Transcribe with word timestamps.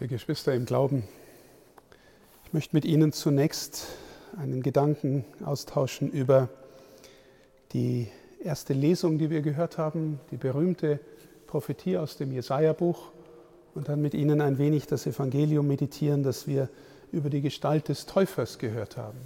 Liebe 0.00 0.14
Geschwister 0.14 0.54
im 0.54 0.64
Glauben, 0.64 1.04
ich 2.46 2.54
möchte 2.54 2.74
mit 2.74 2.86
Ihnen 2.86 3.12
zunächst 3.12 3.86
einen 4.38 4.62
Gedanken 4.62 5.26
austauschen 5.44 6.10
über 6.10 6.48
die 7.74 8.08
erste 8.42 8.72
Lesung, 8.72 9.18
die 9.18 9.28
wir 9.28 9.42
gehört 9.42 9.76
haben, 9.76 10.18
die 10.30 10.38
berühmte 10.38 11.00
Prophetie 11.46 11.98
aus 11.98 12.16
dem 12.16 12.32
Jesaja-Buch 12.32 13.10
und 13.74 13.90
dann 13.90 14.00
mit 14.00 14.14
Ihnen 14.14 14.40
ein 14.40 14.56
wenig 14.56 14.86
das 14.86 15.06
Evangelium 15.06 15.66
meditieren, 15.66 16.22
das 16.22 16.46
wir 16.46 16.70
über 17.12 17.28
die 17.28 17.42
Gestalt 17.42 17.88
des 17.88 18.06
Täufers 18.06 18.58
gehört 18.58 18.96
haben. 18.96 19.18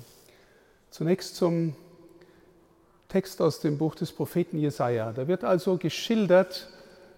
Zunächst 0.91 1.36
zum 1.36 1.77
Text 3.06 3.41
aus 3.41 3.61
dem 3.61 3.79
Buch 3.79 3.95
des 3.95 4.11
Propheten 4.11 4.59
Jesaja. 4.59 5.12
Da 5.12 5.29
wird 5.29 5.45
also 5.45 5.77
geschildert, 5.77 6.68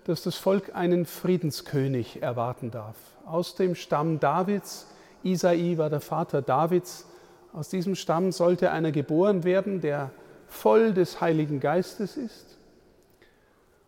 dass 0.06 0.22
das 0.22 0.36
Volk 0.36 0.76
einen 0.76 1.04
Friedenskönig 1.04 2.22
erwarten 2.22 2.70
darf. 2.70 2.94
Aus 3.24 3.56
dem 3.56 3.74
Stamm 3.74 4.20
Davids, 4.20 4.86
Isai 5.24 5.78
war 5.78 5.90
der 5.90 6.00
Vater 6.00 6.42
Davids, 6.42 7.06
aus 7.52 7.70
diesem 7.70 7.96
Stamm 7.96 8.30
sollte 8.30 8.70
einer 8.70 8.92
geboren 8.92 9.42
werden, 9.42 9.80
der 9.80 10.12
voll 10.46 10.94
des 10.94 11.20
Heiligen 11.20 11.58
Geistes 11.58 12.16
ist. 12.16 12.56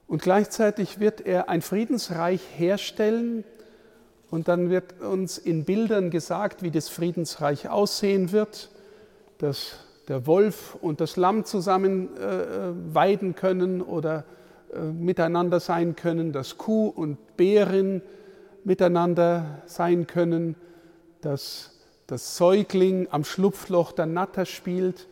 Und 0.08 0.20
gleichzeitig 0.20 0.98
wird 0.98 1.20
er 1.20 1.48
ein 1.48 1.62
Friedensreich 1.62 2.40
herstellen. 2.56 3.44
Und 4.28 4.48
dann 4.48 4.70
wird 4.70 5.00
uns 5.00 5.38
in 5.38 5.64
Bildern 5.64 6.10
gesagt, 6.10 6.64
wie 6.64 6.72
das 6.72 6.88
Friedensreich 6.88 7.68
aussehen 7.68 8.32
wird, 8.32 8.70
dass 9.36 9.76
der 10.08 10.26
Wolf 10.26 10.74
und 10.80 11.00
das 11.00 11.16
Lamm 11.16 11.44
zusammen 11.44 12.16
äh, 12.16 12.72
weiden 12.92 13.36
können 13.36 13.82
oder 13.82 14.20
äh, 14.20 14.22
miteinander 14.92 15.60
sein 15.60 15.96
können, 15.96 16.32
dass 16.32 16.58
Kuh 16.58 16.88
und 16.88 17.36
Bärin 17.36 18.02
miteinander 18.64 19.62
sein 19.66 20.06
können, 20.06 20.54
dass 21.20 21.72
das 22.06 22.36
Säugling 22.36 23.08
am 23.10 23.24
Schlupfloch 23.24 23.92
der 23.92 24.06
Natter 24.06 24.46
spielt. 24.46 25.08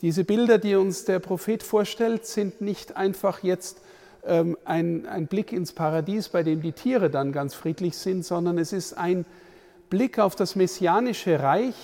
Diese 0.00 0.24
Bilder, 0.24 0.58
die 0.58 0.74
uns 0.74 1.04
der 1.04 1.20
Prophet 1.20 1.62
vorstellt, 1.62 2.26
sind 2.26 2.60
nicht 2.60 2.96
einfach 2.96 3.42
jetzt 3.42 3.80
ähm, 4.24 4.56
ein, 4.64 5.06
ein 5.06 5.26
Blick 5.26 5.52
ins 5.52 5.72
Paradies, 5.72 6.28
bei 6.28 6.42
dem 6.42 6.60
die 6.60 6.72
Tiere 6.72 7.10
dann 7.10 7.32
ganz 7.32 7.54
friedlich 7.54 7.96
sind, 7.96 8.24
sondern 8.24 8.58
es 8.58 8.72
ist 8.72 8.94
ein 8.94 9.24
Blick 9.90 10.18
auf 10.18 10.34
das 10.34 10.56
messianische 10.56 11.40
Reich, 11.40 11.76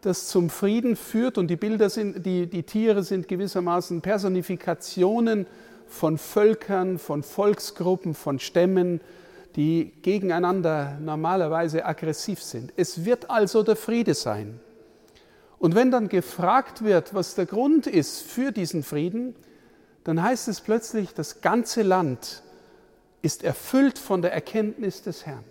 das 0.00 0.28
zum 0.28 0.48
Frieden 0.48 0.96
führt. 0.96 1.36
Und 1.38 1.48
die 1.48 1.56
Bilder 1.56 1.90
sind, 1.90 2.24
die, 2.24 2.46
die 2.46 2.62
Tiere 2.62 3.02
sind 3.02 3.28
gewissermaßen 3.28 4.00
Personifikationen 4.00 5.46
von 5.86 6.18
Völkern, 6.18 6.98
von 6.98 7.22
Volksgruppen, 7.22 8.14
von 8.14 8.38
Stämmen, 8.38 9.00
die 9.56 9.92
gegeneinander 10.02 10.98
normalerweise 11.00 11.86
aggressiv 11.86 12.42
sind. 12.42 12.72
Es 12.76 13.04
wird 13.04 13.30
also 13.30 13.62
der 13.62 13.76
Friede 13.76 14.14
sein. 14.14 14.60
Und 15.58 15.74
wenn 15.74 15.90
dann 15.90 16.08
gefragt 16.08 16.84
wird, 16.84 17.14
was 17.14 17.34
der 17.34 17.46
Grund 17.46 17.86
ist 17.86 18.22
für 18.22 18.52
diesen 18.52 18.82
Frieden, 18.82 19.34
dann 20.04 20.22
heißt 20.22 20.48
es 20.48 20.60
plötzlich, 20.60 21.14
das 21.14 21.40
ganze 21.40 21.82
Land 21.82 22.42
ist 23.22 23.42
erfüllt 23.42 23.98
von 23.98 24.22
der 24.22 24.32
Erkenntnis 24.32 25.02
des 25.02 25.24
Herrn. 25.24 25.44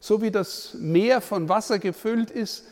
So 0.00 0.22
wie 0.22 0.30
das 0.30 0.74
Meer 0.74 1.20
von 1.20 1.48
Wasser 1.48 1.78
gefüllt 1.78 2.30
ist, 2.30 2.64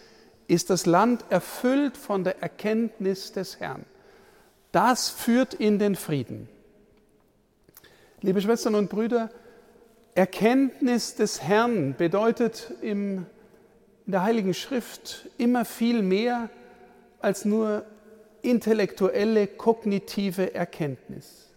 ist 0.48 0.70
das 0.70 0.86
Land 0.86 1.24
erfüllt 1.30 1.96
von 1.96 2.24
der 2.24 2.42
Erkenntnis 2.42 3.32
des 3.32 3.60
Herrn. 3.60 3.84
Das 4.72 5.08
führt 5.08 5.54
in 5.54 5.78
den 5.78 5.94
Frieden. 5.94 6.48
Liebe 8.24 8.40
Schwestern 8.40 8.74
und 8.74 8.88
Brüder, 8.88 9.28
Erkenntnis 10.14 11.14
des 11.14 11.42
Herrn 11.42 11.94
bedeutet 11.94 12.72
im, 12.80 13.26
in 14.06 14.12
der 14.12 14.22
Heiligen 14.22 14.54
Schrift 14.54 15.28
immer 15.36 15.66
viel 15.66 16.00
mehr 16.00 16.48
als 17.20 17.44
nur 17.44 17.84
intellektuelle, 18.40 19.46
kognitive 19.46 20.54
Erkenntnis. 20.54 21.50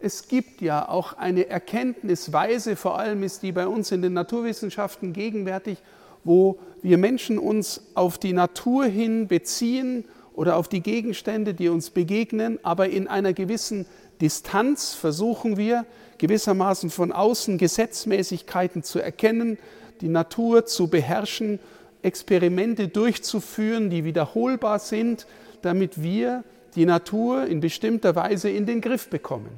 Es 0.00 0.26
gibt 0.26 0.62
ja 0.62 0.88
auch 0.88 1.12
eine 1.12 1.46
Erkenntnisweise, 1.46 2.74
vor 2.74 2.98
allem 2.98 3.22
ist 3.22 3.44
die 3.44 3.52
bei 3.52 3.68
uns 3.68 3.92
in 3.92 4.02
den 4.02 4.14
Naturwissenschaften 4.14 5.12
gegenwärtig, 5.12 5.78
wo 6.24 6.58
wir 6.82 6.98
Menschen 6.98 7.38
uns 7.38 7.82
auf 7.94 8.18
die 8.18 8.32
Natur 8.32 8.86
hin 8.86 9.28
beziehen 9.28 10.06
oder 10.36 10.56
auf 10.56 10.66
die 10.66 10.82
Gegenstände, 10.82 11.54
die 11.54 11.68
uns 11.68 11.90
begegnen, 11.90 12.58
aber 12.64 12.88
in 12.88 13.06
einer 13.06 13.32
gewissen 13.32 13.86
Distanz 14.20 14.94
versuchen 14.94 15.56
wir 15.56 15.84
gewissermaßen 16.18 16.90
von 16.90 17.12
außen 17.12 17.58
Gesetzmäßigkeiten 17.58 18.82
zu 18.82 19.00
erkennen, 19.00 19.58
die 20.00 20.08
Natur 20.08 20.66
zu 20.66 20.88
beherrschen, 20.88 21.58
Experimente 22.02 22.88
durchzuführen, 22.88 23.90
die 23.90 24.04
wiederholbar 24.04 24.78
sind, 24.78 25.26
damit 25.62 26.02
wir 26.02 26.44
die 26.74 26.86
Natur 26.86 27.46
in 27.46 27.60
bestimmter 27.60 28.14
Weise 28.14 28.48
in 28.50 28.66
den 28.66 28.80
Griff 28.80 29.08
bekommen. 29.08 29.50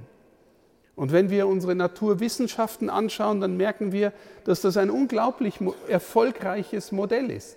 Und 0.96 1.12
wenn 1.12 1.30
wir 1.30 1.46
unsere 1.46 1.74
Naturwissenschaften 1.74 2.90
anschauen, 2.90 3.40
dann 3.40 3.56
merken 3.56 3.92
wir, 3.92 4.12
dass 4.44 4.62
das 4.62 4.76
ein 4.76 4.90
unglaublich 4.90 5.60
erfolgreiches 5.88 6.90
Modell 6.90 7.30
ist. 7.30 7.56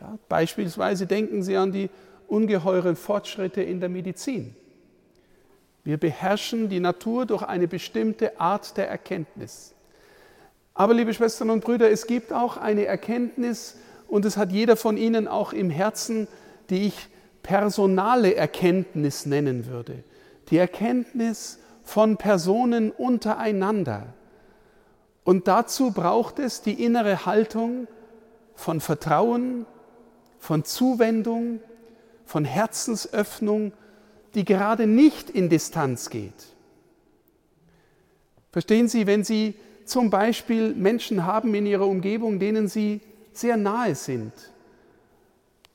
Ja, 0.00 0.18
beispielsweise 0.28 1.06
denken 1.06 1.42
Sie 1.42 1.56
an 1.56 1.70
die 1.70 1.88
ungeheuren 2.26 2.96
Fortschritte 2.96 3.62
in 3.62 3.78
der 3.78 3.88
Medizin. 3.88 4.56
Wir 5.84 5.98
beherrschen 5.98 6.70
die 6.70 6.80
Natur 6.80 7.26
durch 7.26 7.42
eine 7.42 7.68
bestimmte 7.68 8.40
Art 8.40 8.76
der 8.76 8.88
Erkenntnis. 8.88 9.74
Aber 10.72 10.94
liebe 10.94 11.14
Schwestern 11.14 11.50
und 11.50 11.62
Brüder, 11.62 11.90
es 11.90 12.06
gibt 12.06 12.32
auch 12.32 12.56
eine 12.56 12.86
Erkenntnis, 12.86 13.76
und 14.08 14.24
es 14.24 14.36
hat 14.36 14.50
jeder 14.50 14.76
von 14.76 14.96
Ihnen 14.96 15.28
auch 15.28 15.52
im 15.52 15.70
Herzen, 15.70 16.28
die 16.70 16.86
ich 16.86 17.08
personale 17.42 18.34
Erkenntnis 18.34 19.26
nennen 19.26 19.66
würde. 19.66 20.02
Die 20.50 20.58
Erkenntnis 20.58 21.58
von 21.84 22.16
Personen 22.16 22.90
untereinander. 22.90 24.06
Und 25.24 25.48
dazu 25.48 25.90
braucht 25.90 26.38
es 26.38 26.62
die 26.62 26.84
innere 26.84 27.26
Haltung 27.26 27.86
von 28.54 28.80
Vertrauen, 28.80 29.66
von 30.38 30.64
Zuwendung, 30.64 31.60
von 32.24 32.44
Herzensöffnung 32.44 33.72
die 34.34 34.44
gerade 34.44 34.86
nicht 34.86 35.30
in 35.30 35.48
Distanz 35.48 36.10
geht. 36.10 36.32
Verstehen 38.52 38.88
Sie, 38.88 39.06
wenn 39.06 39.24
Sie 39.24 39.54
zum 39.84 40.10
Beispiel 40.10 40.74
Menschen 40.74 41.24
haben 41.24 41.54
in 41.54 41.66
Ihrer 41.66 41.86
Umgebung, 41.86 42.38
denen 42.38 42.68
Sie 42.68 43.00
sehr 43.32 43.56
nahe 43.56 43.94
sind, 43.94 44.32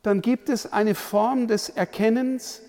dann 0.02 0.22
gibt 0.22 0.50
es 0.50 0.72
eine 0.72 0.96
Form 0.96 1.48
des 1.48 1.70
Erkennens, 1.70 2.62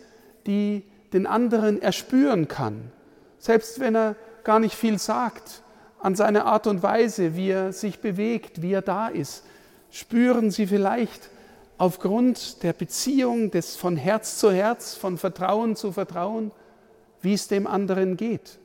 die 0.46 0.82
den 1.12 1.26
anderen 1.26 1.80
erspüren 1.80 2.48
kann, 2.48 2.92
selbst 3.38 3.80
wenn 3.80 3.94
er 3.94 4.16
gar 4.44 4.58
nicht 4.58 4.74
viel 4.74 4.98
sagt, 4.98 5.62
an 6.00 6.14
seiner 6.14 6.46
Art 6.46 6.66
und 6.66 6.82
Weise, 6.82 7.36
wie 7.36 7.50
er 7.50 7.72
sich 7.72 8.00
bewegt, 8.00 8.62
wie 8.62 8.72
er 8.72 8.82
da 8.82 9.08
ist, 9.08 9.44
spüren 9.90 10.50
Sie 10.50 10.66
vielleicht 10.66 11.30
aufgrund 11.80 12.62
der 12.62 12.74
Beziehung 12.74 13.50
des 13.50 13.74
von 13.74 13.96
Herz 13.96 14.36
zu 14.36 14.52
Herz, 14.52 14.96
von 14.96 15.16
Vertrauen 15.16 15.76
zu 15.76 15.92
Vertrauen, 15.92 16.50
wie 17.22 17.32
es 17.32 17.48
dem 17.48 17.66
anderen 17.66 18.18
geht. 18.18 18.58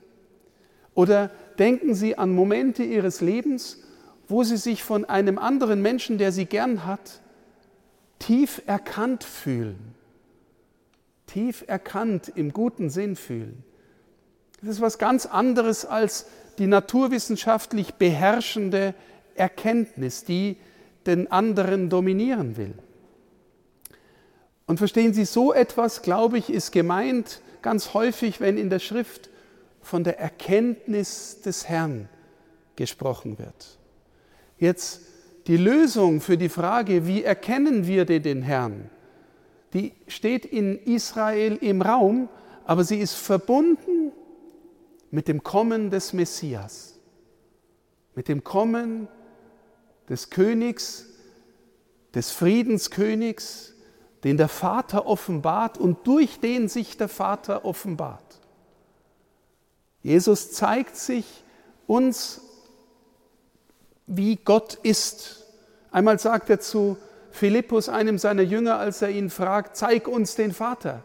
Oder 0.95 1.31
denken 1.57 1.95
Sie 1.95 2.17
an 2.17 2.33
Momente 2.33 2.83
Ihres 2.83 3.21
Lebens, 3.21 3.79
wo 4.27 4.43
Sie 4.43 4.57
sich 4.57 4.83
von 4.83 5.05
einem 5.05 5.37
anderen 5.37 5.81
Menschen, 5.81 6.17
der 6.17 6.33
Sie 6.33 6.45
gern 6.45 6.85
hat, 6.85 7.21
tief 8.19 8.61
erkannt 8.65 9.23
fühlen. 9.23 9.95
Tief 11.25 11.63
erkannt 11.67 12.33
im 12.35 12.51
guten 12.51 12.89
Sinn 12.89 13.15
fühlen. 13.15 13.63
Das 14.59 14.71
ist 14.71 14.81
was 14.81 14.97
ganz 14.97 15.25
anderes 15.25 15.85
als 15.85 16.25
die 16.57 16.67
naturwissenschaftlich 16.67 17.93
beherrschende 17.93 18.93
Erkenntnis, 19.35 20.25
die 20.25 20.57
den 21.05 21.31
anderen 21.31 21.89
dominieren 21.89 22.57
will. 22.57 22.73
Und 24.67 24.77
verstehen 24.77 25.13
Sie, 25.13 25.25
so 25.25 25.53
etwas, 25.53 26.01
glaube 26.01 26.37
ich, 26.37 26.49
ist 26.49 26.71
gemeint 26.71 27.41
ganz 27.61 27.93
häufig, 27.93 28.41
wenn 28.41 28.57
in 28.57 28.69
der 28.69 28.79
Schrift 28.79 29.29
von 29.81 30.03
der 30.03 30.19
Erkenntnis 30.19 31.41
des 31.41 31.69
Herrn 31.69 32.09
gesprochen 32.75 33.37
wird. 33.37 33.77
Jetzt 34.57 35.01
die 35.47 35.57
Lösung 35.57 36.21
für 36.21 36.37
die 36.37 36.49
Frage, 36.49 37.05
wie 37.05 37.23
erkennen 37.23 37.85
wir 37.85 38.05
den 38.05 38.41
Herrn, 38.41 38.89
die 39.73 39.93
steht 40.07 40.45
in 40.45 40.79
Israel 40.79 41.57
im 41.57 41.81
Raum, 41.81 42.29
aber 42.63 42.83
sie 42.83 42.97
ist 42.97 43.13
verbunden 43.13 44.11
mit 45.11 45.27
dem 45.27 45.43
Kommen 45.43 45.91
des 45.91 46.13
Messias, 46.13 46.97
mit 48.15 48.27
dem 48.27 48.43
Kommen 48.43 49.07
des 50.09 50.29
Königs, 50.29 51.07
des 52.15 52.31
Friedenskönigs, 52.31 53.74
den 54.25 54.37
der 54.37 54.49
Vater 54.49 55.05
offenbart 55.05 55.77
und 55.77 56.07
durch 56.07 56.39
den 56.39 56.67
sich 56.67 56.97
der 56.97 57.07
Vater 57.07 57.63
offenbart. 57.63 58.39
Jesus 60.01 60.51
zeigt 60.51 60.97
sich 60.97 61.43
uns 61.85 62.41
wie 64.07 64.35
Gott 64.35 64.73
ist. 64.81 65.45
Einmal 65.91 66.19
sagt 66.19 66.49
er 66.49 66.59
zu 66.59 66.97
Philippus, 67.29 67.87
einem 67.87 68.17
seiner 68.17 68.41
Jünger, 68.41 68.77
als 68.79 69.03
er 69.03 69.09
ihn 69.09 69.29
fragt, 69.29 69.77
zeig 69.77 70.07
uns 70.07 70.33
den 70.35 70.53
Vater. 70.53 71.03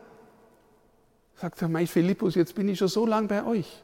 Sagt 1.36 1.60
er, 1.60 1.68
mein 1.68 1.86
Philippus, 1.86 2.34
jetzt 2.34 2.54
bin 2.54 2.68
ich 2.70 2.78
schon 2.78 2.88
so 2.88 3.04
lange 3.04 3.28
bei 3.28 3.44
euch 3.44 3.82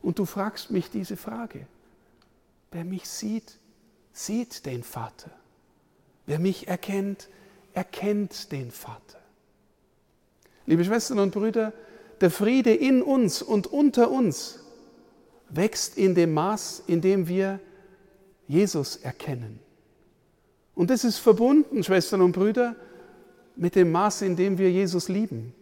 und 0.00 0.18
du 0.18 0.24
fragst 0.24 0.70
mich 0.70 0.90
diese 0.90 1.18
Frage. 1.18 1.66
Wer 2.70 2.84
mich 2.84 3.06
sieht, 3.06 3.58
sieht 4.14 4.64
den 4.64 4.82
Vater. 4.82 5.30
Wer 6.24 6.38
mich 6.38 6.68
erkennt, 6.68 7.28
erkennt 7.74 8.52
den 8.52 8.70
Vater. 8.70 9.18
Liebe 10.66 10.84
Schwestern 10.84 11.18
und 11.18 11.32
Brüder, 11.32 11.72
der 12.20 12.30
Friede 12.30 12.72
in 12.72 13.02
uns 13.02 13.42
und 13.42 13.66
unter 13.66 14.10
uns 14.10 14.60
wächst 15.48 15.98
in 15.98 16.14
dem 16.14 16.32
Maß, 16.32 16.84
in 16.86 17.00
dem 17.00 17.28
wir 17.28 17.60
Jesus 18.46 18.96
erkennen. 18.96 19.58
Und 20.74 20.90
das 20.90 21.04
ist 21.04 21.18
verbunden, 21.18 21.82
Schwestern 21.84 22.22
und 22.22 22.32
Brüder, 22.32 22.76
mit 23.56 23.74
dem 23.74 23.92
Maß, 23.92 24.22
in 24.22 24.36
dem 24.36 24.56
wir 24.56 24.70
Jesus 24.70 25.08
lieben 25.08 25.52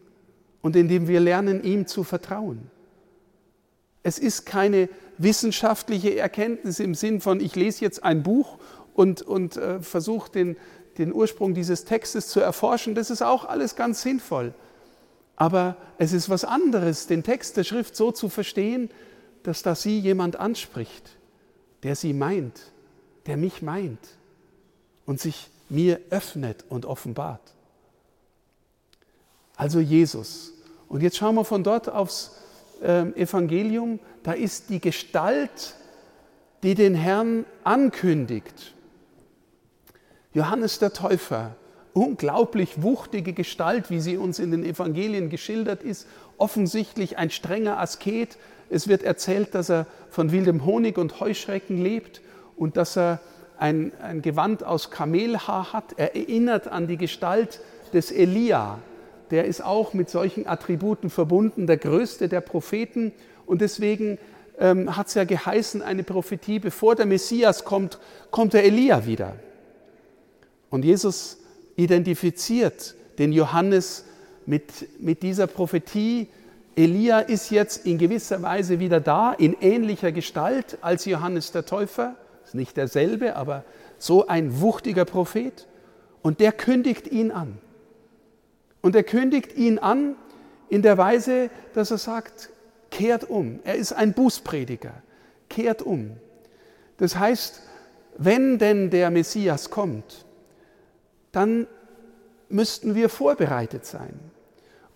und 0.63 0.77
in 0.77 0.89
dem 0.89 1.09
wir 1.09 1.21
lernen, 1.21 1.65
ihm 1.65 1.87
zu 1.87 2.05
vertrauen. 2.05 2.71
Es 4.03 4.19
ist 4.19 4.47
keine 4.47 4.89
wissenschaftliche 5.19 6.17
Erkenntnis 6.17 6.79
im 6.79 6.95
Sinn 6.95 7.21
von, 7.21 7.41
ich 7.41 7.57
lese 7.57 7.85
jetzt 7.85 8.05
ein 8.05 8.23
Buch 8.23 8.59
und, 8.95 9.23
und 9.23 9.57
äh, 9.57 9.81
versuche 9.81 10.31
den, 10.31 10.57
den 11.01 11.13
Ursprung 11.13 11.55
dieses 11.55 11.85
Textes 11.85 12.29
zu 12.29 12.41
erforschen. 12.41 12.95
Das 12.95 13.11
ist 13.11 13.23
auch 13.23 13.45
alles 13.45 13.75
ganz 13.75 14.03
sinnvoll. 14.03 14.55
Aber 15.37 15.77
es 15.99 16.13
ist 16.13 16.29
was 16.29 16.45
anderes, 16.45 17.07
den 17.07 17.23
Text 17.23 17.57
der 17.57 17.65
Schrift 17.65 17.97
so 17.97 18.13
zu 18.13 18.29
verstehen, 18.29 18.91
dass 19.43 19.63
da 19.63 19.75
sie 19.75 19.99
jemand 19.99 20.37
anspricht, 20.37 21.17
der 21.83 21.97
sie 21.97 22.13
meint, 22.13 22.61
der 23.27 23.37
mich 23.37 23.63
meint 23.63 24.01
und 25.07 25.19
sich 25.19 25.49
mir 25.71 26.01
öffnet 26.11 26.65
und 26.69 26.85
offenbart. 26.85 27.55
Also 29.57 29.81
Jesus. 29.81 30.53
Und 30.89 31.03
jetzt 31.03 31.17
schauen 31.17 31.37
wir 31.37 31.45
von 31.45 31.65
dort 31.65 31.89
aufs 31.89 32.33
ähm, 32.83 33.15
Evangelium. 33.15 33.99
Da 34.23 34.33
ist 34.33 34.69
die 34.69 34.81
Gestalt, 34.81 35.75
die 36.63 36.75
den 36.75 36.95
Herrn 36.95 37.47
ankündigt. 37.65 38.75
Johannes 40.33 40.79
der 40.79 40.93
Täufer 40.93 41.57
unglaublich 41.93 42.83
wuchtige 42.83 43.33
Gestalt, 43.33 43.91
wie 43.91 44.01
sie 44.01 44.17
uns 44.17 44.39
in 44.39 44.53
den 44.53 44.65
Evangelien 44.65 45.29
geschildert 45.29 45.83
ist, 45.83 46.07
offensichtlich 46.39 47.19
ein 47.19 47.31
strenger 47.31 47.81
Asket. 47.81 48.39
Es 48.69 48.87
wird 48.87 49.03
erzählt, 49.03 49.55
dass 49.55 49.71
er 49.71 49.87
von 50.09 50.31
wildem 50.31 50.65
Honig 50.65 50.99
und 50.99 51.19
Heuschrecken 51.19 51.83
lebt 51.83 52.21
und 52.57 52.77
dass 52.77 52.97
er 52.97 53.21
ein, 53.59 53.93
ein 54.01 54.23
Gewand 54.23 54.65
aus 54.65 54.91
Kamelhaar 54.91 55.73
hat. 55.73 55.95
Er 55.97 56.15
erinnert 56.15 56.69
an 56.69 56.87
die 56.87 56.97
Gestalt 56.97 57.61
des 57.93 58.13
Elia. 58.13 58.79
Der 59.33 59.47
ist 59.47 59.65
auch 59.65 59.93
mit 59.93 60.11
solchen 60.11 60.47
Attributen 60.47 61.11
verbunden, 61.11 61.67
der 61.67 61.77
größte 61.77 62.29
der 62.29 62.41
Propheten. 62.41 63.13
Und 63.47 63.61
deswegen 63.61 64.19
ähm, 64.59 64.97
hat 64.97 65.09
es 65.09 65.15
ja 65.15 65.25
geheißen, 65.25 65.83
eine 65.83 66.05
Prophetie, 66.05 66.61
bevor 66.61 66.95
der 66.95 67.07
Messias 67.07 67.65
kommt, 67.65 67.99
kommt 68.31 68.55
der 68.55 68.65
Elia 68.65 69.07
wieder. 69.07 69.35
Und 70.71 70.85
Jesus 70.85 71.39
identifiziert 71.77 72.95
den 73.19 73.33
Johannes 73.33 74.05
mit, 74.47 75.01
mit 75.01 75.23
dieser 75.23 75.47
Prophetie. 75.47 76.29
Elia 76.77 77.21
ist 77.21 77.51
jetzt 77.51 77.85
in 77.85 77.99
gewisser 77.99 78.41
Weise 78.43 78.79
wieder 78.79 79.01
da, 79.01 79.33
in 79.33 79.57
ähnlicher 79.61 80.13
Gestalt 80.13 80.79
als 80.81 81.05
Johannes 81.05 81.53
der 81.53 81.67
Täufer. 81.67 82.17
Ist 82.45 82.55
nicht 82.55 82.77
derselbe, 82.77 83.37
aber 83.37 83.65
so 83.99 84.27
ein 84.27 84.61
wuchtiger 84.61 85.05
Prophet. 85.05 85.67
Und 86.23 86.41
der 86.41 86.53
kündigt 86.53 87.09
ihn 87.09 87.31
an. 87.31 87.59
Und 88.81 88.95
er 88.95 89.03
kündigt 89.03 89.57
ihn 89.57 89.79
an 89.79 90.17
in 90.69 90.83
der 90.83 90.97
Weise, 90.97 91.51
dass 91.75 91.91
er 91.91 91.99
sagt, 91.99 92.51
kehrt 92.91 93.29
um. 93.29 93.61
Er 93.65 93.75
ist 93.75 93.93
ein 93.93 94.13
Bußprediger. 94.15 94.95
Kehrt 95.49 95.83
um. 95.83 96.13
Das 96.97 97.19
heißt, 97.19 97.63
wenn 98.17 98.59
denn 98.59 98.91
der 98.91 99.11
Messias 99.11 99.71
kommt, 99.71 100.25
dann 101.33 101.67
müssten 102.49 102.95
wir 102.95 103.09
vorbereitet 103.09 103.85
sein. 103.87 104.19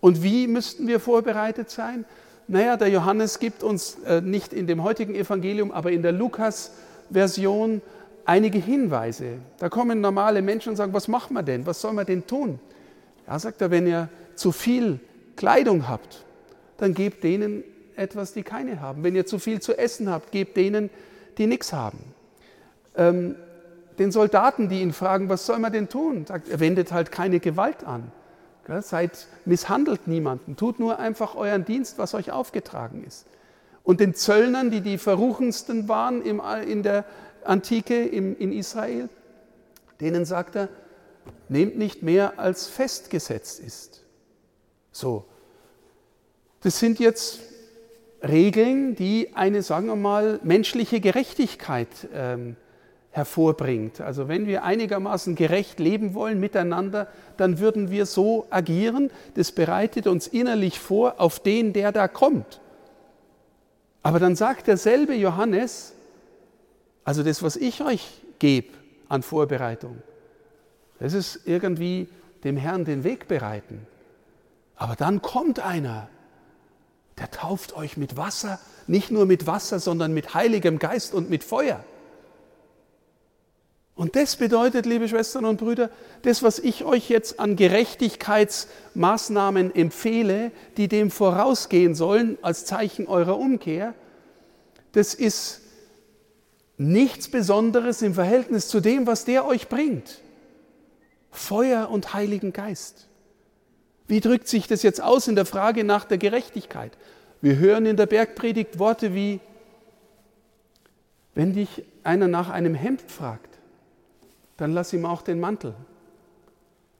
Und 0.01 0.21
wie 0.21 0.47
müssten 0.47 0.87
wir 0.87 0.99
vorbereitet 0.99 1.69
sein? 1.69 2.05
Naja, 2.47 2.77
der 2.77 2.89
Johannes 2.89 3.39
gibt 3.39 3.63
uns 3.63 3.97
äh, 4.05 4.21
nicht 4.21 4.53
in 4.53 4.67
dem 4.67 4.83
heutigen 4.83 5.15
Evangelium, 5.15 5.71
aber 5.71 5.91
in 5.91 6.03
der 6.03 6.11
Lukas-Version 6.11 7.81
einige 8.23 8.59
Hinweise. 8.59 9.39
Da 9.57 9.69
kommen 9.69 10.01
normale 10.01 10.41
Menschen 10.41 10.69
und 10.69 10.75
sagen, 10.75 10.93
was 10.93 11.07
machen 11.07 11.33
wir 11.33 11.43
denn? 11.43 11.65
Was 11.65 11.81
soll 11.81 11.93
man 11.93 12.05
denn 12.05 12.27
tun? 12.27 12.59
Ja, 13.27 13.39
sagt 13.39 13.61
er, 13.61 13.71
wenn 13.71 13.87
ihr 13.87 14.09
zu 14.35 14.51
viel 14.51 14.99
Kleidung 15.35 15.87
habt, 15.87 16.23
dann 16.77 16.93
gebt 16.93 17.23
denen 17.23 17.63
etwas, 17.95 18.33
die 18.33 18.43
keine 18.43 18.81
haben. 18.81 19.03
Wenn 19.03 19.15
ihr 19.15 19.25
zu 19.25 19.39
viel 19.39 19.61
zu 19.61 19.77
essen 19.77 20.09
habt, 20.09 20.31
gebt 20.31 20.57
denen, 20.57 20.89
die 21.37 21.47
nichts 21.47 21.73
haben. 21.73 21.99
Ähm, 22.95 23.35
den 23.99 24.11
Soldaten, 24.11 24.69
die 24.69 24.81
ihn 24.81 24.93
fragen, 24.93 25.29
was 25.29 25.45
soll 25.45 25.59
man 25.59 25.71
denn 25.71 25.89
tun? 25.89 26.25
Sagt, 26.25 26.49
er 26.49 26.59
wendet 26.59 26.91
halt 26.91 27.11
keine 27.11 27.39
Gewalt 27.39 27.83
an. 27.83 28.11
Seid, 28.81 29.27
misshandelt 29.45 30.07
niemanden, 30.07 30.55
tut 30.55 30.79
nur 30.79 30.97
einfach 30.97 31.35
euren 31.35 31.65
Dienst, 31.65 31.99
was 31.99 32.15
euch 32.15 32.31
aufgetragen 32.31 33.03
ist. 33.05 33.27
Und 33.83 33.99
den 33.99 34.15
Zöllnern, 34.15 34.71
die 34.71 34.81
die 34.81 34.97
verruchendsten 34.97 35.87
waren 35.87 36.23
in 36.23 36.81
der 36.81 37.05
Antike 37.43 38.03
in 38.03 38.51
Israel, 38.51 39.07
denen 40.01 40.25
sagt 40.25 40.55
er, 40.55 40.69
nehmt 41.47 41.77
nicht 41.77 42.01
mehr 42.01 42.39
als 42.39 42.65
festgesetzt 42.67 43.59
ist. 43.59 44.03
So, 44.91 45.25
das 46.61 46.79
sind 46.79 46.99
jetzt 46.99 47.39
Regeln, 48.23 48.95
die 48.95 49.35
eine, 49.35 49.61
sagen 49.61 49.87
wir 49.87 49.95
mal, 49.95 50.39
menschliche 50.43 50.99
Gerechtigkeit 50.99 51.89
ähm, 52.13 52.55
hervorbringt. 53.15 54.01
Also 54.01 54.27
wenn 54.27 54.45
wir 54.45 54.65
einigermaßen 54.65 55.35
gerecht 55.35 55.79
leben 55.79 56.13
wollen 56.13 56.37
miteinander, 56.37 57.07
dann 57.37 57.59
würden 57.59 57.89
wir 57.89 58.05
so 58.05 58.45
agieren. 58.49 59.09
Das 59.35 59.53
bereitet 59.53 60.05
uns 60.05 60.27
innerlich 60.27 60.79
vor 60.79 61.15
auf 61.21 61.39
den, 61.39 61.71
der 61.71 61.93
da 61.93 62.09
kommt. 62.09 62.59
Aber 64.03 64.19
dann 64.19 64.35
sagt 64.35 64.67
derselbe 64.67 65.15
Johannes, 65.15 65.93
also 67.05 67.23
das, 67.23 67.41
was 67.41 67.55
ich 67.55 67.81
euch 67.81 68.05
gebe 68.39 68.73
an 69.07 69.23
Vorbereitung, 69.23 70.01
das 70.99 71.13
ist 71.13 71.39
irgendwie 71.45 72.09
dem 72.43 72.57
Herrn 72.57 72.83
den 72.83 73.05
Weg 73.05 73.29
bereiten. 73.29 73.87
Aber 74.75 74.97
dann 74.97 75.21
kommt 75.21 75.61
einer, 75.61 76.09
der 77.17 77.31
tauft 77.31 77.77
euch 77.77 77.95
mit 77.95 78.17
Wasser, 78.17 78.59
nicht 78.87 79.09
nur 79.09 79.25
mit 79.25 79.47
Wasser, 79.47 79.79
sondern 79.79 80.13
mit 80.13 80.33
Heiligem 80.33 80.79
Geist 80.79 81.13
und 81.13 81.29
mit 81.29 81.45
Feuer. 81.45 81.81
Und 83.95 84.15
das 84.17 84.35
bedeutet, 84.35 84.85
liebe 84.85 85.07
Schwestern 85.07 85.45
und 85.45 85.55
Brüder, 85.57 85.89
das, 86.23 86.43
was 86.43 86.59
ich 86.59 86.83
euch 86.83 87.09
jetzt 87.09 87.39
an 87.39 87.55
Gerechtigkeitsmaßnahmen 87.55 89.73
empfehle, 89.73 90.51
die 90.75 90.89
dem 90.89 91.09
vorausgehen 91.09 91.95
sollen 91.95 92.37
als 92.41 92.65
Zeichen 92.65 93.07
eurer 93.07 93.37
Umkehr, 93.37 93.93
das 94.91 95.13
ist 95.13 95.61
nichts 96.77 97.29
Besonderes 97.29 98.01
im 98.01 98.13
Verhältnis 98.13 98.67
zu 98.67 98.81
dem, 98.81 99.07
was 99.07 99.23
der 99.23 99.45
euch 99.45 99.69
bringt. 99.69 100.19
Feuer 101.31 101.89
und 101.89 102.13
Heiligen 102.13 102.51
Geist. 102.51 103.07
Wie 104.07 104.19
drückt 104.19 104.49
sich 104.49 104.67
das 104.67 104.83
jetzt 104.83 105.01
aus 105.01 105.27
in 105.27 105.35
der 105.35 105.45
Frage 105.45 105.85
nach 105.85 106.05
der 106.05 106.17
Gerechtigkeit? 106.17 106.91
Wir 107.41 107.57
hören 107.57 107.85
in 107.85 107.97
der 107.97 108.07
Bergpredigt 108.07 108.77
Worte 108.77 109.13
wie, 109.13 109.39
wenn 111.33 111.53
dich 111.53 111.83
einer 112.03 112.27
nach 112.27 112.49
einem 112.49 112.75
Hemd 112.75 113.01
fragt, 113.07 113.54
dann 114.57 114.71
lass 114.71 114.93
ihm 114.93 115.05
auch 115.05 115.21
den 115.21 115.39
Mantel. 115.39 115.75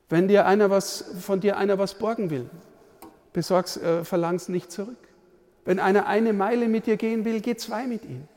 Wenn 0.10 0.28
dir 0.28 0.46
einer 0.46 0.70
was, 0.70 1.06
von 1.22 1.40
dir 1.40 1.58
einer 1.58 1.78
was 1.78 1.96
borgen 1.96 2.30
will, 2.30 2.50
besorg's, 3.34 3.78
äh, 3.78 4.04
verlang's 4.04 4.50
nicht 4.50 4.72
zurück. 4.72 4.98
Wenn 5.64 5.80
einer 5.80 6.06
eine 6.06 6.34
Meile 6.34 6.68
mit 6.68 6.86
dir 6.86 6.98
gehen 6.98 7.26
will, 7.26 7.42
geh 7.42 7.56
zwei 7.56 7.88
mit 7.88 8.06
ihm. 8.06 8.28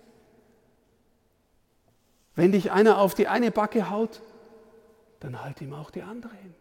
Wenn 2.35 2.53
dich 2.53 2.71
einer 2.73 2.99
auf 2.99 3.15
die 3.15 3.29
eine 3.29 3.51
Backe 3.51 3.91
haut, 3.91 4.23
dann 5.21 5.43
halt 5.43 5.61
ihm 5.61 5.75
auch 5.75 5.91
die 5.91 6.03
andere 6.03 6.33
hin. 6.43 6.55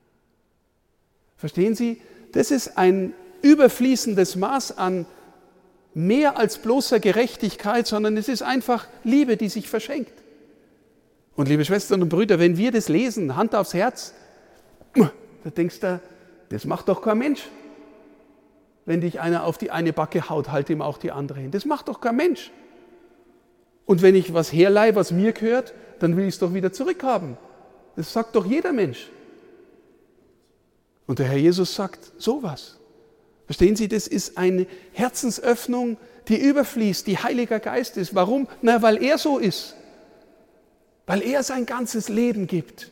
Verstehen 1.38 1.76
Sie? 1.76 2.02
Das 2.32 2.52
ist 2.52 2.78
ein 2.78 3.14
überfließendes 3.44 4.36
Maß 4.36 4.78
an 4.78 5.06
mehr 5.94 6.38
als 6.38 6.58
bloßer 6.58 7.00
Gerechtigkeit, 7.00 7.88
sondern 7.88 8.18
es 8.18 8.28
ist 8.28 8.42
einfach 8.42 8.88
Liebe, 9.04 9.38
die 9.38 9.50
sich 9.50 9.70
verschenkt. 9.70 10.12
Und 11.38 11.48
liebe 11.48 11.64
Schwestern 11.64 12.02
und 12.02 12.10
Brüder, 12.10 12.40
wenn 12.40 12.58
wir 12.58 12.72
das 12.72 12.90
lesen, 12.90 13.36
Hand 13.36 13.54
aufs 13.54 13.76
Herz, 13.76 14.14
da 14.96 15.50
denkst 15.52 15.80
du, 15.80 16.02
das 16.50 16.66
macht 16.66 16.90
doch 16.90 17.04
kein 17.04 17.20
Mensch. 17.20 17.48
Wenn 18.86 19.02
dich 19.02 19.20
einer 19.20 19.44
auf 19.44 19.60
die 19.60 19.70
eine 19.70 19.94
Backe 19.94 20.30
haut, 20.30 20.50
halt 20.52 20.70
ihm 20.72 20.82
auch 20.82 20.98
die 20.98 21.12
andere 21.12 21.40
hin. 21.40 21.52
Das 21.52 21.64
macht 21.66 21.90
doch 21.90 22.02
kein 22.02 22.16
Mensch. 22.16 22.52
Und 23.86 24.02
wenn 24.02 24.16
ich 24.16 24.34
was 24.34 24.52
herleihe, 24.52 24.96
was 24.96 25.12
mir 25.12 25.32
gehört, 25.32 25.76
dann 26.00 26.18
will 26.18 26.24
ich 26.24 26.34
es 26.34 26.40
doch 26.40 26.56
wieder 26.56 26.74
zurückhaben. 26.74 27.38
Das 27.96 28.12
sagt 28.12 28.36
doch 28.36 28.46
jeder 28.46 28.74
Mensch. 28.74 29.10
Und 31.06 31.20
der 31.20 31.28
Herr 31.28 31.38
Jesus 31.38 31.76
sagt 31.76 32.14
sowas. 32.18 32.80
Verstehen 33.46 33.76
Sie, 33.76 33.88
das 33.88 34.08
ist 34.08 34.40
eine 34.40 34.66
Herzensöffnung, 34.92 35.98
die 36.30 36.42
überfließt, 36.42 37.06
die 37.06 37.20
Heiliger 37.20 37.60
Geist 37.60 37.96
ist. 37.96 38.16
Warum? 38.16 38.48
Na, 38.64 38.82
weil 38.82 39.02
er 39.04 39.20
so 39.20 39.38
ist. 39.38 39.77
Weil 41.08 41.24
er 41.24 41.42
sein 41.42 41.66
ganzes 41.66 42.10
Leben 42.10 42.46
gibt 42.46 42.92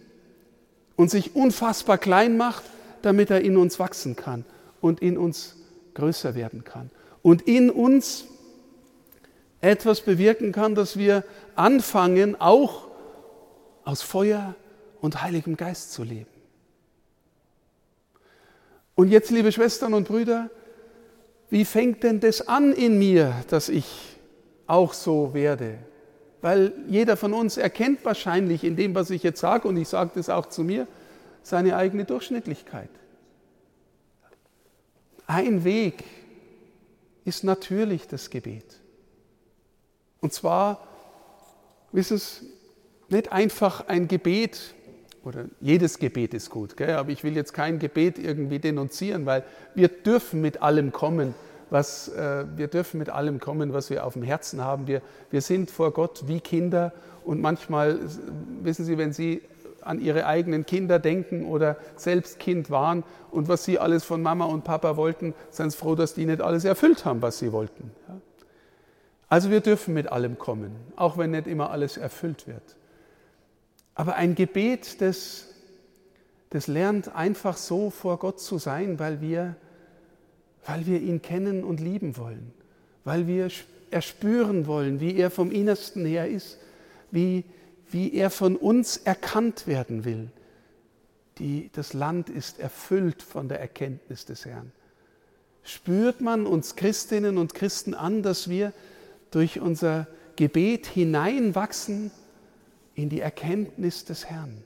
und 0.95 1.11
sich 1.11 1.35
unfassbar 1.35 1.99
klein 1.99 2.37
macht, 2.37 2.63
damit 3.03 3.29
er 3.29 3.41
in 3.41 3.57
uns 3.57 3.77
wachsen 3.77 4.15
kann 4.15 4.45
und 4.81 5.01
in 5.01 5.17
uns 5.17 5.57
größer 5.93 6.33
werden 6.33 6.63
kann. 6.63 6.89
Und 7.21 7.43
in 7.43 7.69
uns 7.69 8.25
etwas 9.61 10.01
bewirken 10.01 10.51
kann, 10.51 10.75
dass 10.75 10.97
wir 10.97 11.23
anfangen, 11.55 12.39
auch 12.39 12.87
aus 13.83 14.01
Feuer 14.01 14.55
und 15.01 15.21
Heiligem 15.21 15.57
Geist 15.57 15.91
zu 15.91 16.03
leben. 16.03 16.29
Und 18.95 19.09
jetzt, 19.09 19.29
liebe 19.29 19.51
Schwestern 19.51 19.93
und 19.93 20.07
Brüder, 20.07 20.49
wie 21.49 21.65
fängt 21.65 22.03
denn 22.03 22.21
das 22.21 22.47
an 22.47 22.71
in 22.73 22.97
mir, 22.97 23.33
dass 23.49 23.69
ich 23.69 23.85
auch 24.67 24.93
so 24.93 25.33
werde? 25.33 25.77
Weil 26.45 26.73
jeder 26.87 27.17
von 27.17 27.33
uns 27.33 27.57
erkennt 27.57 28.05
wahrscheinlich 28.05 28.63
in 28.63 28.75
dem, 28.75 28.93
was 28.93 29.09
ich 29.09 29.23
jetzt 29.23 29.39
sage, 29.39 29.67
und 29.67 29.77
ich 29.77 29.87
sage 29.87 30.11
das 30.13 30.29
auch 30.29 30.45
zu 30.45 30.63
mir, 30.63 30.85
seine 31.41 31.75
eigene 31.75 32.05
Durchschnittlichkeit. 32.05 32.91
Ein 35.25 35.63
Weg 35.63 36.03
ist 37.23 37.43
natürlich 37.43 38.07
das 38.07 38.29
Gebet. 38.29 38.79
Und 40.21 40.33
zwar, 40.33 40.87
wissen 41.91 42.19
Sie, 42.19 42.45
nicht 43.09 43.31
einfach 43.31 43.87
ein 43.87 44.07
Gebet, 44.07 44.75
oder 45.23 45.45
jedes 45.61 45.97
Gebet 45.97 46.35
ist 46.35 46.51
gut, 46.51 46.77
gell? 46.77 46.91
aber 46.91 47.09
ich 47.09 47.23
will 47.23 47.35
jetzt 47.35 47.53
kein 47.55 47.79
Gebet 47.79 48.19
irgendwie 48.19 48.59
denunzieren, 48.59 49.25
weil 49.25 49.43
wir 49.73 49.87
dürfen 49.87 50.41
mit 50.41 50.61
allem 50.61 50.91
kommen, 50.91 51.33
was, 51.69 52.09
äh, 52.09 52.45
wir 52.55 52.67
dürfen 52.67 52.97
mit 52.97 53.09
allem 53.09 53.39
kommen, 53.39 53.73
was 53.73 53.89
wir 53.89 54.05
auf 54.05 54.13
dem 54.13 54.23
Herzen 54.23 54.63
haben. 54.63 54.87
Wir, 54.87 55.01
wir 55.31 55.41
sind 55.41 55.71
vor 55.71 55.91
Gott 55.91 56.27
wie 56.27 56.39
Kinder 56.39 56.93
und 57.23 57.41
manchmal, 57.41 57.99
wissen 58.61 58.85
Sie, 58.85 58.97
wenn 58.97 59.13
Sie 59.13 59.41
an 59.81 60.01
Ihre 60.01 60.25
eigenen 60.25 60.65
Kinder 60.65 60.99
denken 60.99 61.45
oder 61.45 61.77
selbst 61.95 62.39
Kind 62.39 62.69
waren 62.69 63.03
und 63.31 63.47
was 63.47 63.63
Sie 63.65 63.79
alles 63.79 64.03
von 64.03 64.21
Mama 64.21 64.45
und 64.45 64.63
Papa 64.63 64.97
wollten, 64.97 65.33
seien 65.51 65.69
Sie 65.69 65.77
froh, 65.77 65.95
dass 65.95 66.13
die 66.13 66.25
nicht 66.25 66.41
alles 66.41 66.65
erfüllt 66.65 67.05
haben, 67.05 67.21
was 67.21 67.37
Sie 67.37 67.51
wollten. 67.51 67.91
Also 69.27 69.49
wir 69.49 69.61
dürfen 69.61 69.93
mit 69.93 70.11
allem 70.11 70.37
kommen, 70.37 70.75
auch 70.95 71.17
wenn 71.17 71.31
nicht 71.31 71.47
immer 71.47 71.71
alles 71.71 71.97
erfüllt 71.97 72.47
wird. 72.47 72.75
Aber 73.95 74.15
ein 74.15 74.35
Gebet, 74.35 75.01
das, 75.01 75.47
das 76.49 76.67
lernt 76.67 77.15
einfach 77.15 77.57
so 77.57 77.89
vor 77.89 78.19
Gott 78.19 78.39
zu 78.39 78.57
sein, 78.57 78.99
weil 78.99 79.21
wir, 79.21 79.55
weil 80.65 80.85
wir 80.85 80.99
ihn 80.99 81.21
kennen 81.21 81.63
und 81.63 81.79
lieben 81.79 82.17
wollen, 82.17 82.51
weil 83.03 83.27
wir 83.27 83.49
erspüren 83.91 84.67
wollen, 84.67 84.99
wie 84.99 85.15
er 85.15 85.29
vom 85.29 85.51
Innersten 85.51 86.05
her 86.05 86.27
ist, 86.27 86.57
wie, 87.11 87.45
wie 87.89 88.13
er 88.13 88.29
von 88.29 88.55
uns 88.55 88.97
erkannt 88.97 89.67
werden 89.67 90.05
will. 90.05 90.29
Die, 91.37 91.69
das 91.73 91.93
Land 91.93 92.29
ist 92.29 92.59
erfüllt 92.59 93.21
von 93.21 93.47
der 93.47 93.59
Erkenntnis 93.59 94.25
des 94.25 94.45
Herrn. 94.45 94.71
Spürt 95.63 96.21
man 96.21 96.45
uns 96.45 96.75
Christinnen 96.75 97.37
und 97.37 97.53
Christen 97.53 97.93
an, 97.93 98.23
dass 98.23 98.49
wir 98.49 98.73
durch 99.31 99.59
unser 99.59 100.07
Gebet 100.35 100.87
hineinwachsen 100.87 102.11
in 102.93 103.09
die 103.09 103.19
Erkenntnis 103.19 104.05
des 104.05 104.25
Herrn, 104.25 104.63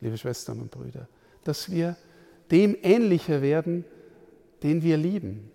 liebe 0.00 0.18
Schwestern 0.18 0.60
und 0.60 0.70
Brüder, 0.70 1.08
dass 1.44 1.70
wir 1.70 1.96
dem 2.50 2.76
ähnlicher 2.82 3.42
werden, 3.42 3.84
den 4.62 4.82
wir 4.82 4.96
lieben. 4.96 5.50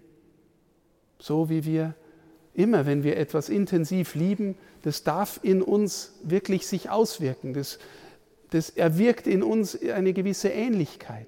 So 1.19 1.49
wie 1.49 1.65
wir 1.65 1.95
immer, 2.53 2.85
wenn 2.85 3.03
wir 3.03 3.17
etwas 3.17 3.49
intensiv 3.49 4.15
lieben, 4.15 4.55
das 4.81 5.03
darf 5.03 5.39
in 5.43 5.61
uns 5.61 6.13
wirklich 6.23 6.67
sich 6.67 6.89
auswirken. 6.89 7.53
Das, 7.53 7.79
das 8.51 8.69
erwirkt 8.69 9.27
in 9.27 9.43
uns 9.43 9.79
eine 9.81 10.13
gewisse 10.13 10.49
Ähnlichkeit. 10.49 11.27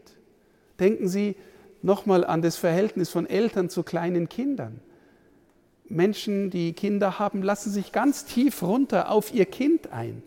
Denken 0.80 1.08
Sie 1.08 1.36
nochmal 1.82 2.24
an 2.24 2.42
das 2.42 2.56
Verhältnis 2.56 3.10
von 3.10 3.28
Eltern 3.28 3.70
zu 3.70 3.84
kleinen 3.84 4.30
Kindern. 4.30 4.80
Menschen, 5.90 6.50
die 6.50 6.74
Kinder 6.74 7.18
haben, 7.20 7.42
lassen 7.42 7.72
sich 7.72 7.92
ganz 7.92 8.26
tief 8.26 8.62
runter 8.62 9.10
auf 9.10 9.34
ihr 9.34 9.46
Kind 9.46 9.92
ein. 9.92 10.24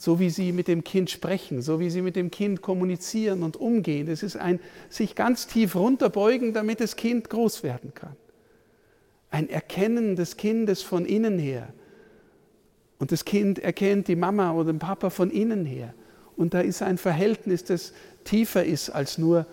So 0.00 0.18
wie 0.18 0.30
sie 0.30 0.52
mit 0.52 0.66
dem 0.66 0.82
Kind 0.82 1.10
sprechen, 1.10 1.60
so 1.60 1.78
wie 1.78 1.90
sie 1.90 2.00
mit 2.00 2.16
dem 2.16 2.30
Kind 2.30 2.62
kommunizieren 2.62 3.42
und 3.42 3.58
umgehen. 3.58 4.08
Es 4.08 4.22
ist 4.22 4.34
ein 4.34 4.58
sich 4.88 5.14
ganz 5.14 5.46
tief 5.46 5.76
runterbeugen, 5.76 6.54
damit 6.54 6.80
das 6.80 6.96
Kind 6.96 7.28
groß 7.28 7.62
werden 7.62 7.92
kann. 7.92 8.16
Ein 9.30 9.50
Erkennen 9.50 10.16
des 10.16 10.38
Kindes 10.38 10.80
von 10.80 11.04
innen 11.04 11.38
her. 11.38 11.74
Und 12.98 13.12
das 13.12 13.26
Kind 13.26 13.58
erkennt 13.58 14.08
die 14.08 14.16
Mama 14.16 14.52
oder 14.52 14.72
den 14.72 14.78
Papa 14.78 15.10
von 15.10 15.30
innen 15.30 15.66
her. 15.66 15.92
Und 16.34 16.54
da 16.54 16.60
ist 16.62 16.80
ein 16.80 16.96
Verhältnis, 16.96 17.64
das 17.64 17.92
tiefer 18.24 18.64
ist 18.64 18.88
als 18.88 19.18
nur 19.18 19.44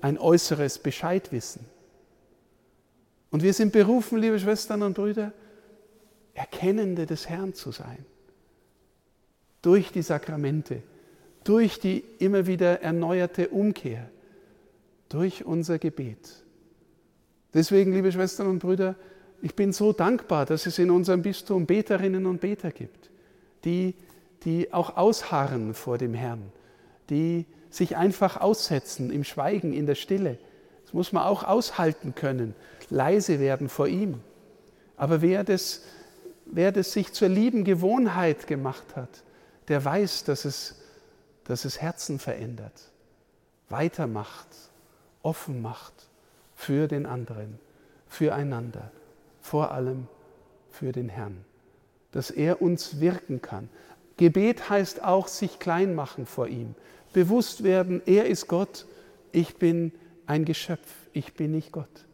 ein 0.00 0.16
äußeres 0.16 0.78
Bescheidwissen. 0.78 1.66
Und 3.30 3.42
wir 3.42 3.52
sind 3.52 3.74
berufen, 3.74 4.16
liebe 4.16 4.40
Schwestern 4.40 4.80
und 4.80 4.94
Brüder, 4.94 5.34
Erkennende 6.32 7.04
des 7.04 7.28
Herrn 7.28 7.52
zu 7.52 7.70
sein. 7.70 8.06
Durch 9.62 9.92
die 9.92 10.02
Sakramente, 10.02 10.82
durch 11.44 11.78
die 11.78 12.04
immer 12.18 12.46
wieder 12.46 12.82
erneuerte 12.82 13.48
Umkehr, 13.48 14.08
durch 15.08 15.44
unser 15.44 15.78
Gebet. 15.78 16.44
Deswegen, 17.52 17.92
liebe 17.92 18.12
Schwestern 18.12 18.46
und 18.46 18.60
Brüder, 18.60 18.94
ich 19.42 19.54
bin 19.54 19.72
so 19.72 19.92
dankbar, 19.92 20.46
dass 20.46 20.66
es 20.66 20.78
in 20.78 20.90
unserem 20.90 21.22
Bistum 21.22 21.66
Beterinnen 21.66 22.26
und 22.26 22.40
Beter 22.40 22.70
gibt, 22.70 23.10
die, 23.64 23.94
die 24.44 24.72
auch 24.72 24.96
ausharren 24.96 25.74
vor 25.74 25.98
dem 25.98 26.14
Herrn, 26.14 26.52
die 27.08 27.46
sich 27.70 27.96
einfach 27.96 28.40
aussetzen 28.40 29.10
im 29.10 29.24
Schweigen, 29.24 29.72
in 29.72 29.86
der 29.86 29.94
Stille. 29.94 30.38
Das 30.84 30.92
muss 30.92 31.12
man 31.12 31.24
auch 31.24 31.44
aushalten 31.44 32.14
können 32.14 32.54
leise 32.90 33.40
werden 33.40 33.68
vor 33.68 33.88
ihm. 33.88 34.20
Aber 34.96 35.22
wer 35.22 35.44
das, 35.44 35.82
wer 36.44 36.72
das 36.72 36.92
sich 36.92 37.12
zur 37.12 37.28
lieben 37.28 37.64
Gewohnheit 37.64 38.46
gemacht 38.46 38.96
hat, 38.96 39.22
der 39.70 39.82
weiß, 39.84 40.24
dass 40.24 40.44
es, 40.44 40.74
dass 41.44 41.64
es 41.64 41.80
Herzen 41.80 42.18
verändert, 42.18 42.90
weitermacht, 43.68 44.48
offen 45.22 45.62
macht 45.62 45.94
für 46.56 46.88
den 46.88 47.06
anderen, 47.06 47.58
füreinander, 48.08 48.90
vor 49.40 49.70
allem 49.70 50.08
für 50.70 50.90
den 50.90 51.08
Herrn, 51.08 51.44
dass 52.10 52.30
er 52.30 52.60
uns 52.60 53.00
wirken 53.00 53.40
kann. 53.40 53.68
Gebet 54.16 54.68
heißt 54.68 55.04
auch 55.04 55.28
sich 55.28 55.60
klein 55.60 55.94
machen 55.94 56.26
vor 56.26 56.48
ihm, 56.48 56.74
bewusst 57.12 57.62
werden, 57.62 58.02
er 58.06 58.26
ist 58.26 58.48
Gott, 58.48 58.86
ich 59.30 59.56
bin 59.56 59.92
ein 60.26 60.44
Geschöpf, 60.44 60.92
ich 61.12 61.34
bin 61.34 61.52
nicht 61.52 61.70
Gott. 61.70 62.06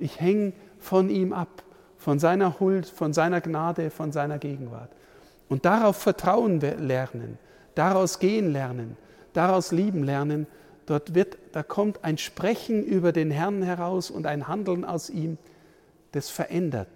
Ich 0.00 0.20
hänge 0.20 0.52
von 0.80 1.08
ihm 1.08 1.32
ab, 1.32 1.62
von 1.98 2.18
seiner 2.18 2.58
Huld, 2.58 2.86
von 2.86 3.12
seiner 3.12 3.40
Gnade, 3.40 3.90
von 3.90 4.10
seiner 4.10 4.38
Gegenwart. 4.38 4.90
Und 5.48 5.64
darauf 5.64 5.96
vertrauen 5.96 6.60
lernen, 6.60 7.38
daraus 7.74 8.18
gehen 8.18 8.52
lernen, 8.52 8.96
daraus 9.32 9.72
lieben 9.72 10.02
lernen. 10.02 10.46
Dort 10.86 11.14
wird, 11.14 11.38
da 11.52 11.62
kommt 11.62 12.04
ein 12.04 12.18
Sprechen 12.18 12.84
über 12.84 13.12
den 13.12 13.30
Herrn 13.30 13.62
heraus 13.62 14.10
und 14.10 14.26
ein 14.26 14.48
Handeln 14.48 14.84
aus 14.84 15.10
ihm, 15.10 15.38
das 16.12 16.30
verändert, 16.30 16.88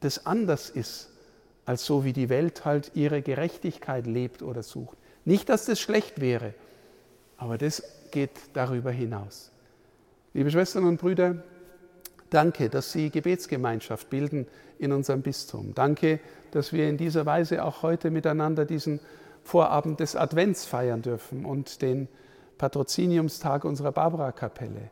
das 0.00 0.26
anders 0.26 0.70
ist, 0.70 1.10
als 1.64 1.86
so 1.86 2.04
wie 2.04 2.12
die 2.12 2.28
Welt 2.28 2.64
halt 2.64 2.92
ihre 2.94 3.22
Gerechtigkeit 3.22 4.06
lebt 4.06 4.42
oder 4.42 4.62
sucht. 4.62 4.98
Nicht, 5.24 5.48
dass 5.48 5.64
das 5.64 5.80
schlecht 5.80 6.20
wäre, 6.20 6.54
aber 7.36 7.58
das 7.58 7.82
geht 8.10 8.30
darüber 8.52 8.90
hinaus. 8.90 9.50
Liebe 10.34 10.50
Schwestern 10.50 10.84
und 10.84 11.00
Brüder, 11.00 11.42
Danke, 12.32 12.70
dass 12.70 12.92
Sie 12.92 13.10
Gebetsgemeinschaft 13.10 14.08
bilden 14.08 14.46
in 14.78 14.90
unserem 14.92 15.20
Bistum. 15.20 15.74
Danke, 15.74 16.18
dass 16.52 16.72
wir 16.72 16.88
in 16.88 16.96
dieser 16.96 17.26
Weise 17.26 17.62
auch 17.62 17.82
heute 17.82 18.10
miteinander 18.10 18.64
diesen 18.64 19.00
Vorabend 19.44 20.00
des 20.00 20.16
Advents 20.16 20.64
feiern 20.64 21.02
dürfen 21.02 21.44
und 21.44 21.82
den 21.82 22.08
Patroziniumstag 22.56 23.66
unserer 23.66 23.92
Barbara-Kapelle. 23.92 24.90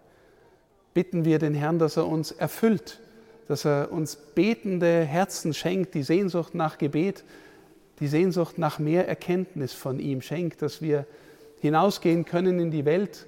Bitten 0.92 1.24
wir 1.24 1.38
den 1.38 1.54
Herrn, 1.54 1.78
dass 1.78 1.96
er 1.96 2.06
uns 2.06 2.30
erfüllt, 2.30 3.00
dass 3.48 3.64
er 3.64 3.90
uns 3.90 4.16
betende 4.16 5.00
Herzen 5.04 5.54
schenkt, 5.54 5.94
die 5.94 6.02
Sehnsucht 6.02 6.54
nach 6.54 6.76
Gebet, 6.76 7.24
die 8.00 8.08
Sehnsucht 8.08 8.58
nach 8.58 8.78
mehr 8.78 9.08
Erkenntnis 9.08 9.72
von 9.72 9.98
ihm 9.98 10.20
schenkt, 10.20 10.60
dass 10.60 10.82
wir 10.82 11.06
hinausgehen 11.62 12.26
können 12.26 12.60
in 12.60 12.70
die 12.70 12.84
Welt 12.84 13.26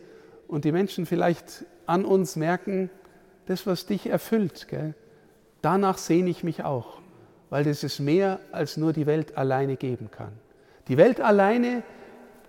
und 0.49 0.67
die 0.67 0.73
Menschen 0.73 1.07
vielleicht 1.07 1.65
an 1.87 2.05
uns 2.05 2.37
merken, 2.37 2.91
das, 3.47 3.67
was 3.67 3.87
dich 3.87 4.07
erfüllt, 4.07 4.69
gell? 4.69 4.95
danach 5.63 5.99
sehne 5.99 6.31
ich 6.31 6.45
mich 6.45 6.65
auch. 6.65 7.03
weil 7.53 7.67
es 7.67 7.85
ist 7.85 8.01
mehr, 8.01 8.41
als 8.51 8.79
nur 8.79 8.95
die 8.95 9.05
Welt 9.05 9.37
alleine 9.37 9.77
geben 9.77 10.11
kann. 10.11 10.33
Die 10.89 10.97
Welt 10.97 11.21
alleine 11.21 11.83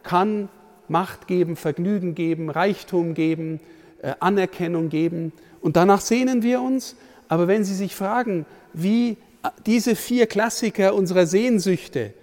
kann 0.01 0.47
Macht 0.87 1.27
geben, 1.27 1.57
Vergnügen 1.57 2.15
geben, 2.15 2.49
Reichtum 2.49 3.13
geben, 3.13 3.59
äh, 4.01 4.13
Anerkennung 4.21 4.87
geben. 4.87 5.33
Und 5.59 5.75
danach 5.75 5.99
sehnen 5.99 6.41
wir 6.41 6.61
uns. 6.61 6.95
Aber 7.27 7.49
wenn 7.49 7.65
Sie 7.65 7.75
sich 7.75 7.97
fragen, 7.97 8.45
wie 8.71 9.17
diese 9.65 9.97
vier 9.97 10.25
Klassiker 10.25 10.95
unserer 10.95 11.25
Sehnsüchte, 11.25 12.13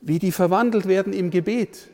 wie 0.00 0.18
die 0.18 0.32
verwandelt 0.32 0.88
werden 0.88 1.12
im 1.12 1.28
Gebet, 1.28 1.88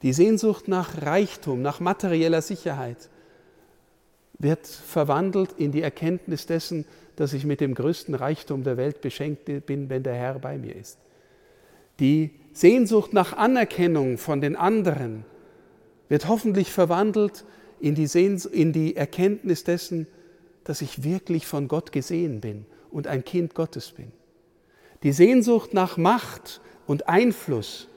die 0.00 0.14
Sehnsucht 0.14 0.68
nach 0.68 1.02
Reichtum, 1.02 1.60
nach 1.60 1.80
materieller 1.80 2.40
Sicherheit, 2.40 3.10
wird 4.40 4.66
verwandelt 4.66 5.50
in 5.56 5.70
die 5.70 5.82
Erkenntnis 5.82 6.46
dessen, 6.46 6.86
dass 7.16 7.34
ich 7.34 7.44
mit 7.44 7.60
dem 7.60 7.74
größten 7.74 8.14
Reichtum 8.14 8.64
der 8.64 8.76
Welt 8.76 9.02
beschenkt 9.02 9.44
bin, 9.66 9.90
wenn 9.90 10.02
der 10.02 10.14
Herr 10.14 10.38
bei 10.38 10.56
mir 10.56 10.74
ist. 10.74 10.98
Die 12.00 12.30
Sehnsucht 12.54 13.12
nach 13.12 13.36
Anerkennung 13.36 14.16
von 14.16 14.40
den 14.40 14.56
anderen 14.56 15.24
wird 16.08 16.26
hoffentlich 16.26 16.72
verwandelt 16.72 17.44
in 17.78 17.94
die, 17.94 18.06
Sehns 18.06 18.46
in 18.46 18.72
die 18.72 18.96
Erkenntnis 18.96 19.64
dessen, 19.64 20.06
dass 20.64 20.80
ich 20.80 21.04
wirklich 21.04 21.46
von 21.46 21.68
Gott 21.68 21.92
gesehen 21.92 22.40
bin 22.40 22.64
und 22.90 23.06
ein 23.06 23.24
Kind 23.24 23.54
Gottes 23.54 23.90
bin. 23.90 24.10
Die 25.02 25.12
Sehnsucht 25.12 25.74
nach 25.74 25.98
Macht 25.98 26.62
und 26.86 27.08
Einfluss 27.08 27.88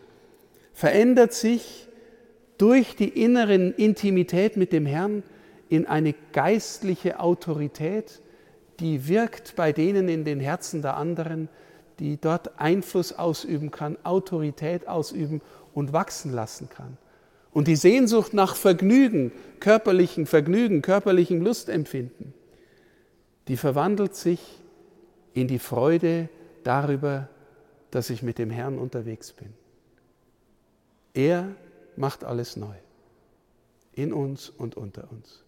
verändert 0.73 1.33
sich 1.33 1.87
durch 2.57 2.95
die 2.95 3.09
inneren 3.09 3.73
Intimität 3.73 4.57
mit 4.57 4.73
dem 4.73 4.85
Herrn 4.85 5.23
in 5.73 5.87
eine 5.87 6.13
geistliche 6.33 7.19
Autorität, 7.19 8.21
die 8.79 9.07
wirkt 9.07 9.55
bei 9.55 9.71
denen 9.71 10.07
in 10.07 10.23
den 10.23 10.39
Herzen 10.39 10.83
der 10.83 10.97
anderen, 10.97 11.49
die 11.97 12.21
dort 12.21 12.59
Einfluss 12.59 13.11
ausüben 13.11 13.71
kann, 13.71 13.97
Autorität 14.03 14.87
ausüben 14.87 15.41
und 15.73 15.91
wachsen 15.91 16.31
lassen 16.31 16.69
kann. 16.69 16.99
Und 17.53 17.67
die 17.67 17.75
Sehnsucht 17.75 18.35
nach 18.35 18.55
Vergnügen, 18.55 19.31
körperlichen 19.59 20.27
Vergnügen, 20.27 20.83
körperlichen 20.83 21.41
Lustempfinden, 21.41 22.35
die 23.47 23.57
verwandelt 23.57 24.15
sich 24.15 24.61
in 25.33 25.47
die 25.47 25.57
Freude 25.57 26.29
darüber, 26.63 27.29
dass 27.89 28.11
ich 28.11 28.21
mit 28.21 28.37
dem 28.37 28.51
Herrn 28.51 28.77
unterwegs 28.77 29.33
bin. 29.33 29.51
Er 31.15 31.47
macht 31.95 32.23
alles 32.23 32.57
neu, 32.57 32.75
in 33.93 34.13
uns 34.13 34.49
und 34.49 34.77
unter 34.77 35.11
uns. 35.11 35.42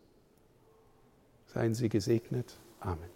Seien 1.56 1.74
Sie 1.74 1.88
gesegnet. 1.88 2.58
Amen. 2.82 3.15